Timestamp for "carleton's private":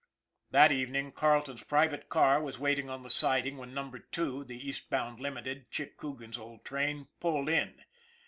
1.11-2.09